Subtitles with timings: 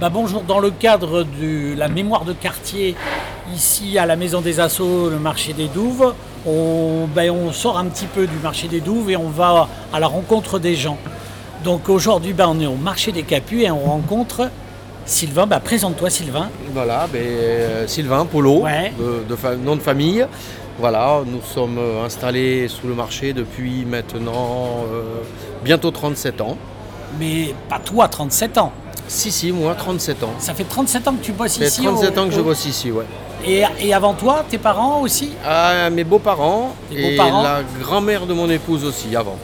[0.00, 2.94] Bah, bonjour, dans le cadre de la mémoire de quartier,
[3.54, 6.14] ici à la Maison des Assauts, le marché des Douves,
[6.46, 10.00] on, ben, on sort un petit peu du marché des Douves et on va à
[10.00, 10.96] la rencontre des gens.
[11.64, 14.48] Donc aujourd'hui, ben, on est au marché des Capus et on rencontre
[15.04, 15.46] Sylvain.
[15.46, 16.48] Ben, Présente-toi Sylvain.
[16.72, 18.92] Voilà, ben, euh, Sylvain Polo, Ouais.
[18.98, 20.24] de, nom de famille.
[20.78, 25.02] Voilà, nous sommes euh, installés sous le marché depuis maintenant euh,
[25.62, 26.56] bientôt 37 ans.
[27.18, 28.72] Mais pas toi, 37 ans.
[29.12, 30.30] Si, si, moi 37 ans.
[30.38, 31.82] Ça fait 37 ans que tu bosses Ça fait ici.
[31.82, 33.04] 37 au- ans que je bosse ici, ouais.
[33.44, 35.32] Et, et avant toi, tes parents aussi?
[35.44, 39.36] Ah, mes beaux-parents et la grand-mère de mon épouse aussi avant.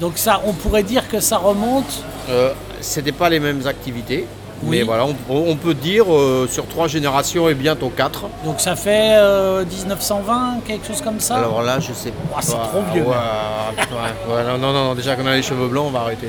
[0.00, 2.02] Donc ça, on pourrait dire que ça remonte?
[2.30, 4.24] Euh, C'était pas les mêmes activités,
[4.62, 4.78] Oui.
[4.78, 8.22] mais voilà, on, on peut dire euh, sur trois générations et bientôt quatre.
[8.44, 11.36] Donc ça fait euh, 1920, quelque chose comme ça?
[11.36, 12.68] Alors là, je sais Oh, c'est pas.
[12.68, 13.02] trop vieux.
[13.02, 16.28] Ouais, ouais, ouais, non, non, non, déjà qu'on a les cheveux blancs, on va arrêter.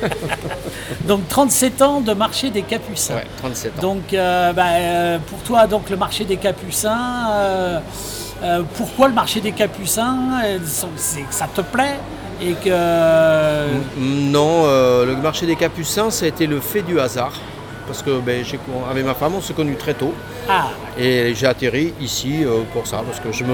[1.04, 3.14] Donc 37 ans de marché des Capucins.
[3.16, 3.82] Ouais, 37 ans.
[3.82, 7.30] Donc euh, bah, euh, pour toi, donc le marché des Capucins.
[7.32, 7.80] euh,
[8.76, 10.40] pourquoi le marché des Capucins
[10.96, 11.98] C'est que ça te plaît
[12.40, 12.70] et que
[13.98, 14.64] Mm, Non,
[15.04, 17.32] le marché des Capucins, ça a été le fait du hasard.
[17.86, 18.44] Parce que ben,
[18.90, 20.12] avec ma femme, on s'est connus très tôt.
[20.48, 23.44] ah Et j'ai atterri ici pour ça, parce que je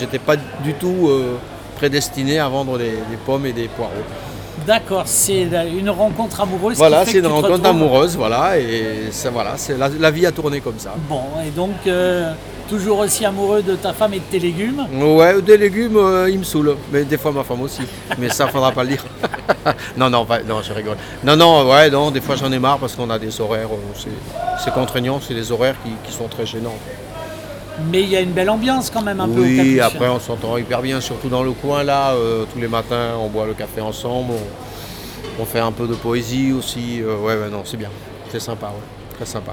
[0.00, 1.10] n'étais pas du tout
[1.76, 3.92] prédestiné à vendre des, des pommes et des poireaux.
[4.66, 5.48] D'accord, c'est
[5.78, 6.76] une rencontre amoureuse.
[6.76, 10.32] Voilà, c'est une rencontre retrouves- amoureuse, voilà, et ça, voilà, c'est la, la vie a
[10.32, 10.94] tourné comme ça.
[11.08, 12.32] Bon, et donc euh,
[12.68, 14.86] toujours aussi amoureux de ta femme et de tes légumes.
[15.00, 17.82] Ouais, des légumes, euh, ils me saoulent, mais des fois ma femme aussi,
[18.18, 19.04] mais ça, faudra pas le dire.
[19.96, 20.96] non, non, pas- non, je rigole.
[21.24, 23.92] Non, non, ouais, non, des fois j'en ai marre parce qu'on a des horaires, euh,
[23.98, 26.76] c'est- c'est contraignant, c'est des horaires qui, qui sont très gênants.
[27.90, 30.56] Mais il y a une belle ambiance quand même un peu Oui, après on s'entend
[30.58, 33.80] hyper bien, surtout dans le coin là, euh, tous les matins on boit le café
[33.80, 34.32] ensemble,
[35.38, 37.88] on, on fait un peu de poésie aussi, euh, ouais, ouais, non, c'est bien,
[38.30, 39.52] c'est sympa, ouais, très sympa.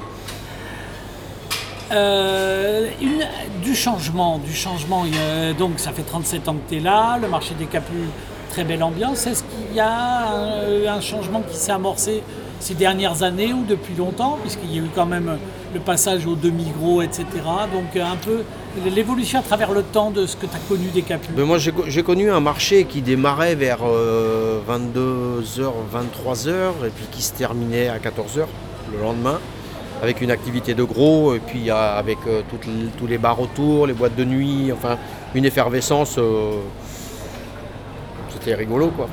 [1.93, 3.25] Euh, une-
[3.63, 5.03] du changement, du changement.
[5.03, 7.95] a- donc ça fait 37 ans que tu es là, le marché des Capus,
[8.49, 9.25] très belle ambiance.
[9.25, 12.23] Est-ce qu'il y a un, un changement qui s'est amorcé
[12.59, 15.37] ces dernières années ou depuis longtemps, puisqu'il y a eu quand même
[15.77, 17.25] le passage aux demi-gros, etc.
[17.73, 18.37] Donc un peu
[18.95, 21.29] l'évolution à travers le temps de ce que tu as connu des Capus.
[21.37, 23.79] Mais moi j'ai co- j'ai connu un marché qui démarrait vers
[24.69, 26.49] 22h, 23h
[26.85, 28.45] et puis qui se terminait à 14h
[28.93, 29.39] le lendemain
[30.01, 32.41] avec une activité de gros et puis euh, avec euh,
[32.97, 34.97] tous les bars autour, les boîtes de nuit, enfin
[35.33, 36.15] une effervescence.
[36.17, 36.51] euh,
[38.31, 39.07] c'était rigolo quoi.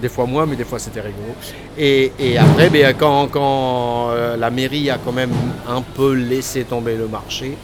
[0.00, 1.34] Des fois moins, mais des fois c'était rigolo.
[1.78, 5.32] Et, après, ben, quand, quand, euh, la mairie a quand même
[5.68, 7.56] un peu laissé tomber le marché,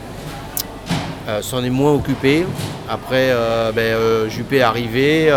[1.28, 2.44] euh, s'en est moins occupé.
[2.88, 5.32] Après, euh, ben, Juppé est arrivé,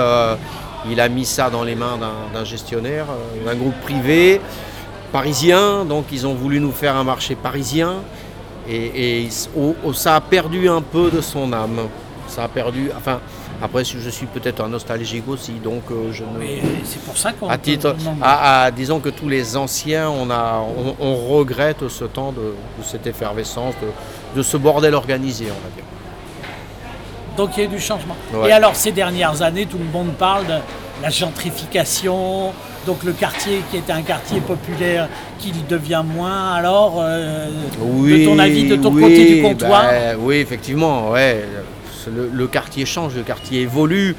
[0.90, 1.98] il a mis ça dans les mains
[2.34, 3.06] d'un- gestionnaire,
[3.46, 4.42] d'un groupe privé
[5.12, 5.86] parisien.
[5.86, 7.96] Donc, ils ont voulu nous faire un marché parisien.
[8.70, 9.28] Et,
[9.94, 11.88] ça a perdu un peu de son âme.
[12.28, 12.90] Ça a perdu.
[12.98, 13.20] Enfin,
[13.62, 16.30] après, je suis peut-être un nostalgique aussi, donc euh, je ne.
[16.84, 17.48] C'est pour ça qu'on.
[17.50, 22.06] À titre, à- à- disons que tous les anciens, on, a, on, on regrette ce
[22.06, 25.84] temps de, de cette effervescence, de, de ce bordel organisé, on va dire.
[27.38, 28.16] Donc il y a eu du changement.
[28.34, 28.50] Ouais.
[28.50, 30.58] Et alors ces dernières années, tout le monde parle de
[31.02, 32.52] la gentrification,
[32.86, 35.08] donc le quartier qui était un quartier populaire
[35.40, 36.54] qui devient moins.
[36.54, 37.48] Alors, euh,
[37.80, 41.46] de ton avis, de ton oui, côté du comptoir, ben, Oui, effectivement, ouais.
[42.08, 44.16] Le, quartier change, le quartier évolue.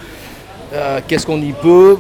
[0.73, 1.99] Euh, Qu'est-ce qu'on y peut?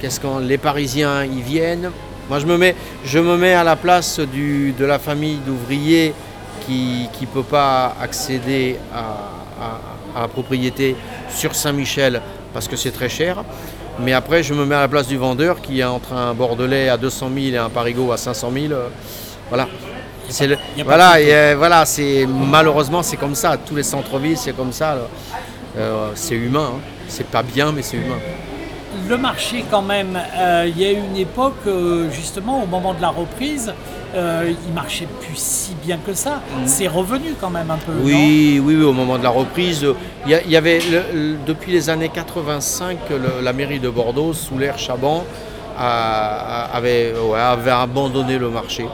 [0.00, 1.90] Qu'est-ce qu'on les Parisiens y viennent?
[2.28, 6.14] Moi, je me mets, je me mets à la place de la famille d'ouvriers
[6.66, 10.96] qui ne peut pas accéder à, la propriété
[11.28, 13.44] sur Saint-Michel parce que c'est très cher.
[13.98, 16.88] Mais après, je me mets à la place du vendeur qui est entre un Bordelais
[16.88, 18.72] à 200 000 et un Parigot à 500 000.
[18.72, 18.88] euh,
[19.48, 19.68] Voilà.
[20.30, 23.56] C'est le- voilà, de et, voilà, c'est malheureusement c'est comme ça.
[23.56, 24.96] Tous les centres-villes, c'est comme ça.
[25.76, 26.70] Euh, c'est humain.
[26.76, 26.80] hein.
[27.08, 28.18] C'est pas bien, mais c'est humain.
[29.08, 32.92] le marché quand même, euh, il y a eu une époque, euh, justement, au moment
[32.94, 33.72] de la reprise,
[34.14, 36.40] il marchait plus si bien que ça.
[36.66, 37.92] C'est revenu quand même un peu.
[38.02, 39.86] Oui, oui, oui, au moment de la reprise,
[40.26, 44.58] il y, avait le- le- depuis les années 85, le- la mairie de Bordeaux, sous
[44.58, 45.24] l'ère Chaban,
[45.78, 48.86] a- a- avait, ouais, avait abandonné le marché.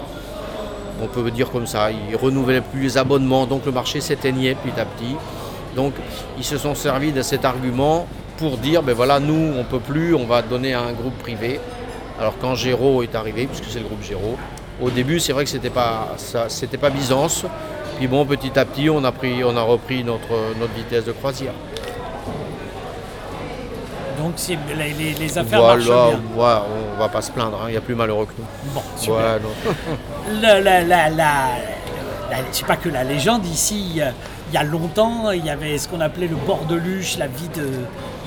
[1.03, 1.91] On peut dire comme ça.
[1.91, 5.15] Ils ne renouvelaient plus les abonnements, donc le marché s'éteignait petit à petit.
[5.75, 5.95] Donc
[6.39, 8.07] ils se sont servis de cet argument
[8.39, 11.17] pour dire, ben voilà, nous, on ne peut plus, on va donner à un groupe
[11.19, 11.61] privé.
[12.19, 14.37] Alors quand Géraud est arrivé, puisque c'est le groupe Géraud,
[14.81, 17.45] au début, c'est vrai que c'était pas, ça, c'était pas Byzance.
[17.99, 21.13] Puis bon, petit à petit, on a, pris, on a repris notre, notre vitesse de
[21.13, 21.55] croisière.
[24.19, 26.21] Donc les, les- les affaires marchent Voilà, bien.
[26.35, 26.63] voilà,
[26.95, 28.73] on va pas se plaindre, hein, il y a plus malheureux que nous.
[28.75, 29.41] Bon, super.
[29.43, 29.73] Non.
[30.43, 31.49] La, la, la, la-
[32.51, 33.99] c'est pas que la légende ici.
[34.01, 34.11] euh,
[34.51, 37.27] Il y a longtemps, il y avait ce qu'on appelait le bord de Luche, la
[37.27, 37.63] vie de,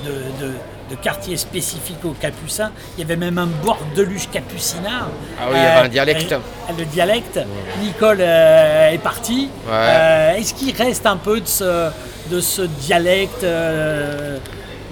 [0.08, 0.12] de,
[0.46, 0.54] de-
[0.90, 2.72] de quartier spécifique aux Capucins.
[2.96, 5.08] Il y avait même un bord de Luche capucinard.
[5.40, 6.32] Ah oui, il y avait un dialecte.
[6.32, 6.38] euh,
[6.76, 7.38] le dialecte.
[7.82, 9.48] Nicole euh, est partie.
[9.68, 9.72] Ouais.
[9.72, 11.90] Euh, Est-ce qu'il reste un peu de ce,
[12.30, 14.38] de ce dialecte euh,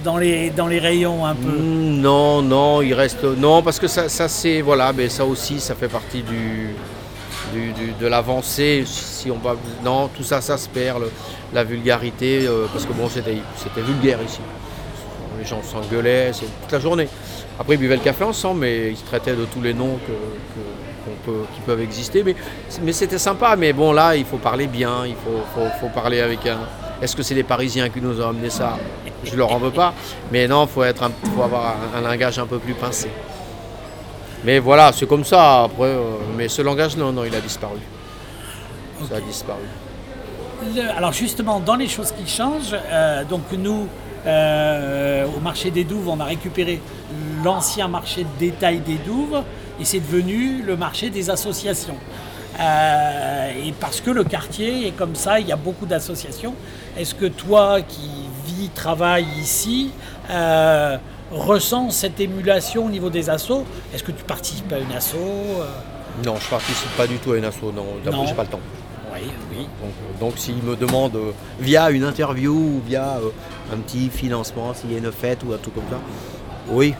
[0.04, 3.24] dans, les, dans les rayons un peu Mm, Non, non, il reste.
[3.24, 4.60] Non, parce que ça, ça c'est.
[4.62, 6.74] Voilà, mais ça aussi, ça fait partie du,
[7.52, 8.84] du- de l'avancée.
[8.86, 9.56] Si on va.
[9.84, 11.04] Non, tout ça, ça se perd.
[11.54, 14.40] la vulgarité, euh, parce que bon, c'était vulgaire ici.
[15.38, 17.08] Les gens s'engueulaient toute la journée.
[17.58, 19.98] Après, ils buvaient le café ensemble, mais ils se traitaient de tous les noms
[21.24, 22.22] peut- qui peuvent exister.
[22.22, 22.34] Mais,
[22.82, 23.56] mais c'était sympa.
[23.56, 25.06] Mais bon, là, il faut parler bien.
[25.06, 26.58] Il faut, faut- faut parler avec un.
[27.00, 28.76] Est-ce que c'est les Parisiens qui nous ont amené ça?
[29.24, 29.94] Je leur en veux pas.
[30.32, 33.08] Mais non, il faut, être un- faut avoir un, un langage un peu plus pincé.
[34.44, 35.64] Mais voilà, c'est comme ça.
[35.64, 36.02] Après, euh,
[36.36, 37.78] mais ce langage, non, non, il a disparu.
[39.08, 39.62] Ça a disparu.
[40.74, 43.86] Le- alors justement, dans les choses qui changent, euh, donc nous,
[44.26, 46.80] euh, au marché des Douves, on a récupéré
[47.44, 49.42] l'ancien marché de détail des Douves
[49.80, 51.96] et c'est devenu le marché des associations.
[52.60, 56.54] Euh, et parce que le quartier est comme ça, il y a beaucoup d'associations.
[56.98, 59.90] Est-ce que toi qui vis, travailles ici,
[60.30, 60.96] euh,
[61.30, 63.64] ressens cette émulation au niveau des assos
[63.94, 65.64] Est-ce que tu participes à une asso euh,
[66.24, 67.62] Non, je participe pas du tout à une asso.
[67.74, 68.60] Non, d'abord, j'ai pas le temps.
[69.14, 69.58] Oui, oui.
[69.58, 73.30] Donc, euh, donc s'ils me demandent euh, via une interview ou via euh,
[73.74, 75.98] un petit financement, s'il y a une fête ou un truc comme ça,
[76.68, 76.94] oui,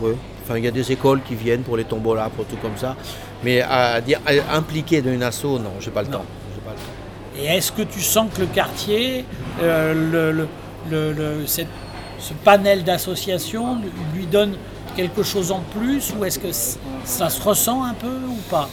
[0.00, 0.12] oui.
[0.44, 2.96] Enfin, il y a des écoles qui viennent pour les tombolas, pour tout comme ça.
[3.44, 6.24] Mais à dire à impliqué dans une asso, non, j'ai pas le temps.
[6.64, 7.42] Pas le temps.
[7.42, 9.24] Et est-ce que tu sens que le quartier,
[9.62, 10.48] euh, le, le-
[10.90, 11.66] le- le- cette-
[12.18, 13.78] ce panel d'associations
[14.14, 14.54] lui donne
[14.96, 16.48] quelque chose en plus ou est-ce que
[17.04, 18.68] ça se ressent un peu ou pas?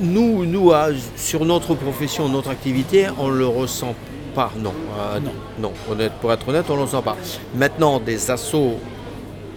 [0.00, 0.72] Nous, nous
[1.16, 3.94] sur notre profession, notre activité, on le ressent
[4.34, 4.72] pas, non.
[4.98, 5.32] Euh, Non.
[5.60, 7.16] non, honnête, pour être honnête, on ne le ressent pas.
[7.54, 8.78] Maintenant, des assauts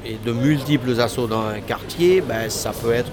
[0.06, 3.12] et de multiples assauts dans un quartier, ben, ça peut être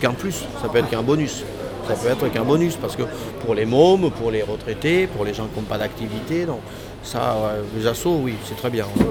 [0.00, 1.42] qu'un plus, ça peut être qu'un bonus.
[1.88, 3.02] Ça peut être qu'un bonus parce que
[3.44, 6.60] pour les mômes, pour les retraités, pour les gens qui n'ont pas d'activité, donc
[7.02, 7.36] ça,
[7.76, 8.84] les assauts, oui, c'est très bien.
[8.96, 9.04] ouais.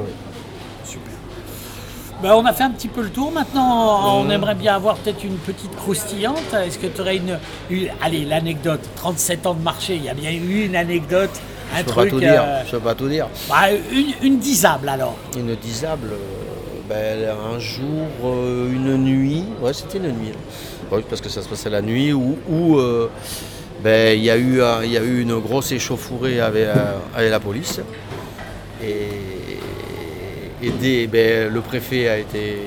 [2.21, 3.31] Ben, On a fait un petit peu le tour.
[3.31, 6.53] Maintenant, on aimerait bien avoir peut-être une petite croustillante.
[6.53, 7.37] Est-ce que tu aurais une,
[7.69, 8.79] une- Allez, l'anecdote.
[8.95, 11.29] 37 ans de marché, il y a bien eu une anecdote,
[11.73, 12.05] un Je peux truc.
[12.05, 12.43] pas tout dire.
[12.43, 13.27] euh, Je peux pas tout dire.
[13.91, 15.15] une, une disable alors.
[15.37, 20.39] Une disable, euh, ben, un jour, euh, une nuit, ouais c'était une nuit, hein.
[20.91, 23.09] Ouais, parce que ça se passait la nuit, où, où, euh,
[23.83, 26.97] ben, il y, a eu un- il y a eu une grosse échauffourée avec, euh,
[27.15, 27.81] avec la police.
[28.83, 29.07] Et,
[30.61, 32.57] et des- ben, le préfet a été...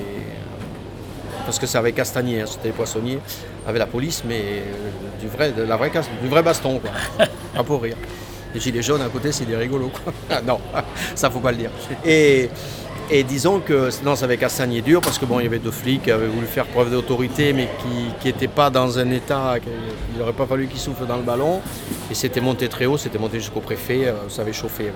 [1.45, 3.19] Parce que c'est avec Castagnier, hein, c'était les poissonniers,
[3.65, 5.91] avec la police, mais euh, du vrai, de la vraie,
[6.21, 6.91] du vrai baston, quoi.
[7.55, 7.95] Pas pour rire.
[8.53, 9.89] Les gilets jaunes à côté, c'est des rigolos.
[10.03, 10.13] Quoi.
[10.29, 10.59] Ah, non,
[11.15, 11.71] ça faut pas le dire.
[12.05, 12.49] Et,
[13.11, 15.71] et disons que non, ça avait Castagnier dur parce que bon, il y avait deux
[15.71, 17.67] flics qui avaient voulu faire preuve d'autorité, mais
[18.21, 19.55] qui n'étaient pas dans un état.
[20.13, 21.61] Il n'aurait pas fallu qu'ils soufflent dans le ballon.
[22.11, 24.07] Et c'était monté très haut, c'était monté jusqu'au préfet.
[24.07, 24.85] euh, Ça avait chauffé.
[24.85, 24.91] ouais.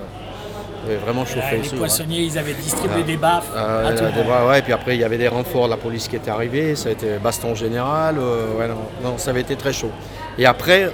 [0.86, 1.56] Ça avait vraiment chauffé.
[1.58, 3.08] Euh, les poissonniers, ils avaient distribué Ah.
[3.08, 5.30] des baffes Ah, à tout des bras, ouais, et puis après il y avait des
[5.30, 8.76] renforts de la police qui étaient arrivés, ça a été baston général, euh, ouais, non,
[9.12, 9.92] non, ça avait été très chaud.
[10.38, 10.92] Et après,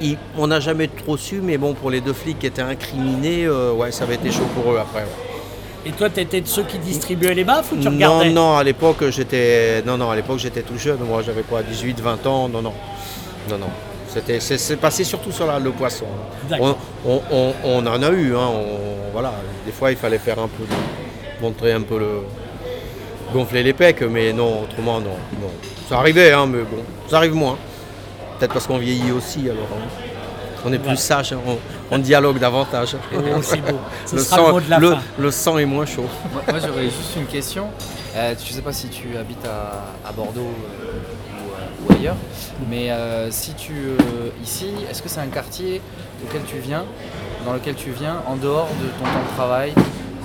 [0.00, 3.44] il- on n'a jamais trop su, mais bon, pour les deux flics qui étaient incriminés,
[3.44, 5.00] euh, ouais, ça avait été chaud pour eux après.
[5.02, 5.31] ouais.
[5.84, 8.56] Et toi, tu étais de ceux qui distribuaient les baffes ou tu Non, regardais non,
[8.56, 12.24] à l'époque j'étais, non, non, à l'époque j'étais tout jeune, moi j'avais quoi, 18, 20
[12.26, 12.72] ans, non, non,
[13.50, 13.66] non, non.
[14.08, 16.04] C'était, c'est, c'est passé surtout sur la- le poisson.
[16.44, 16.78] On, D'accord.
[17.06, 18.50] on- on- on en a eu, hein,
[19.12, 19.32] voilà.
[19.66, 22.20] Des fois il fallait faire un peu, de- montrer un peu le,
[23.32, 25.50] gonfler les pecs, mais non, autrement non, non.
[25.88, 27.56] Ça arrivait, hein, mais bon, ça arrive moins.
[28.38, 29.66] Peut-être parce qu'on vieillit aussi, alors.
[29.72, 30.11] hein.
[30.64, 31.58] On est plus sage, on,
[31.90, 32.96] on dialogue davantage.
[33.14, 33.78] Oh, c'est beau.
[34.06, 35.00] Ce le, sera le sang, mot de la le- fin.
[35.18, 36.06] le sang est moins chaud.
[36.32, 37.66] Moi, moi, j'aurais juste une question.
[38.14, 41.98] Euh, je ne sais pas si tu habites à, à Bordeaux euh, ou, euh, ou
[41.98, 42.16] ailleurs,
[42.70, 43.96] mais euh, si tu euh,
[44.44, 45.80] ici, est-ce que c'est un quartier
[46.24, 46.84] auquel tu viens,
[47.46, 49.72] dans lequel tu viens, en dehors de ton temps de travail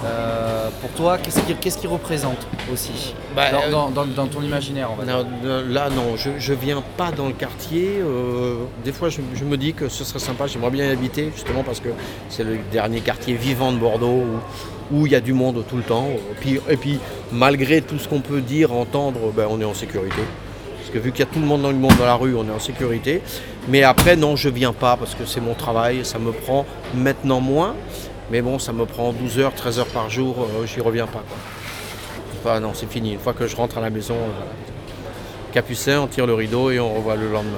[0.05, 5.25] Euh, Pour toi, qu'est-ce qu'il représente aussi Bah, dans, euh, dans- ton imaginaire, non,
[5.69, 7.99] là, non, je ne viens pas dans le quartier.
[7.99, 11.31] euh, des fois, je, je me dis que ce serait sympa, j'aimerais bien y habiter,
[11.33, 11.89] justement parce que
[12.29, 14.23] c'est le dernier quartier vivant de Bordeaux
[14.91, 16.07] où il y a du monde tout le temps.
[16.09, 16.99] Et puis, et puis
[17.31, 20.21] malgré tout ce qu'on peut dire, entendre, ben, on est en sécurité.
[20.79, 22.33] Parce que vu qu'il y a tout le monde dans le monde dans la rue,
[22.35, 23.21] on est en sécurité.
[23.67, 27.41] Mais après, non, je viens pas parce que c'est mon travail, ça me prend maintenant
[27.41, 27.73] moins.
[28.31, 31.23] Mais bon, ça me prend 12 heures, 13 heures par jour, euh, j'y reviens pas.
[31.27, 31.37] quoi.
[32.43, 33.13] Enfin, non, c'est fini.
[33.13, 34.51] Une fois que je rentre à la maison, euh, voilà.
[35.53, 37.57] capucin, on tire le rideau et on revoit le lendemain.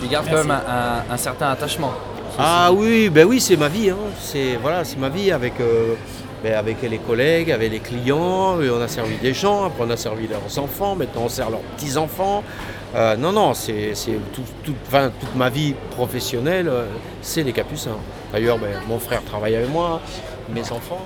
[0.00, 0.46] Tu gardes Merci.
[0.46, 0.72] quand même un,
[1.10, 1.92] un- un certain attachement.
[2.38, 3.90] Ah oui, ben oui, c'est ma vie.
[3.90, 3.96] hein.
[4.20, 5.94] C'est voilà, c'est ma vie avec, euh,
[6.42, 8.60] ben, avec les collègues, avec les clients.
[8.60, 11.50] et on a servi des gens, après on a servi leurs enfants, maintenant on sert
[11.50, 12.42] leurs petits enfants.
[12.94, 13.92] Euh, non, non, c'est
[14.32, 14.76] toute
[15.36, 16.86] ma vie professionnelle, euh,
[17.22, 17.98] c'est les capucins.
[18.32, 20.00] D'ailleurs, ben, mon frère travaille avec moi,
[20.54, 21.02] mes enfants,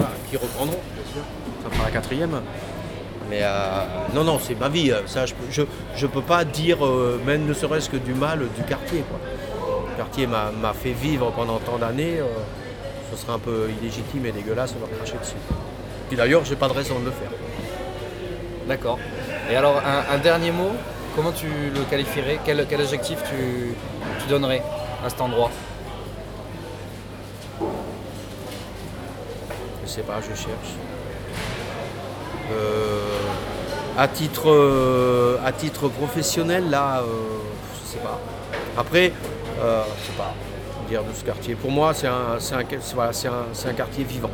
[0.00, 1.22] euh, qui reprendront, bien sûr.
[1.64, 2.40] Ça fera la quatrième.
[3.30, 4.90] Mais euh, non, non, c'est ma vie.
[4.90, 5.00] euh,
[5.50, 5.62] je,
[5.96, 9.04] je peux pas dire, euh, même ne serait-ce que du mal du quartier.
[9.90, 12.18] Le quartier m'a fait vivre pendant tant d'années.
[13.12, 15.36] Ce serait un peu illégitime et dégueulasse de leur cracher dessus.
[16.08, 17.30] Puis d'ailleurs, j'ai pas de raison de le faire.
[18.66, 18.98] D'accord.
[19.50, 20.70] Et alors, un, un dernier mot,
[21.14, 22.38] comment tu le qualifierais?
[22.44, 23.74] Quel, quel adjectif tu,
[24.20, 24.62] tu donnerais
[25.04, 25.50] à cet endroit?
[29.84, 30.72] Je sais pas, je cherche.
[32.50, 33.18] Euh,
[33.98, 37.04] à, titre, euh, à titre professionnel, là, euh,
[37.74, 38.18] je sais pas.
[38.78, 39.12] Après,
[39.60, 40.32] euh, je sais pas
[40.92, 41.54] dire de ce quartier.
[41.54, 44.30] Pour moi, c'est un, un, voilà, un- un quartier vivant.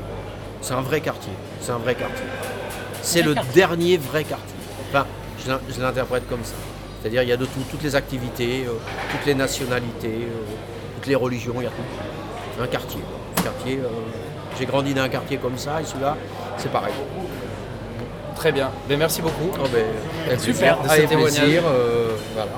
[0.61, 1.33] C'est un vrai quartier.
[1.61, 2.27] C'est un vrai quartier.
[3.03, 3.53] C'est le quartier.
[3.55, 4.57] dernier vrai quartier.
[4.91, 5.07] Enfin,
[5.45, 6.55] je l'in- je l'interprète comme ça.
[7.01, 8.73] C'est-à-dire, il y a de tout, toutes les activités, euh,
[9.13, 10.45] toutes les nationalités, euh,
[10.97, 12.61] toutes les religions, il y a tout.
[12.63, 13.01] Un quartier.
[13.39, 13.89] Un quartier euh,
[14.59, 16.17] j'ai grandi dans un quartier comme ça et celui-là,
[16.57, 16.93] c'est pareil.
[18.35, 18.71] Très bien.
[18.89, 19.51] Ben, merci beaucoup.
[19.63, 21.39] Oh, ben, Super, de ce témoignage.
[21.41, 21.63] plaisir,
[22.35, 22.51] voilà.